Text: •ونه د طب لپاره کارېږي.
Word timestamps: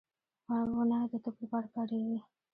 •ونه 0.77 0.99
د 1.11 1.13
طب 1.23 1.35
لپاره 1.43 1.67
کارېږي. 1.75 2.19